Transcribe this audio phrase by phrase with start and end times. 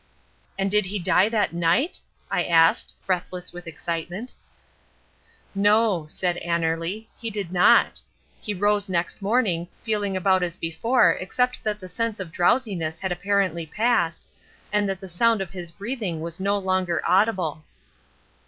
[0.57, 1.99] "And did he die that night?"
[2.31, 4.33] I asked, breathless with excitement.
[5.53, 8.01] "No," said Annerly, "he did not.
[8.41, 13.11] He rose next morning feeling about as before except that the sense of drowsiness had
[13.11, 14.27] apparently passed,
[14.73, 17.63] and that the sound of his breathing was no longer audible."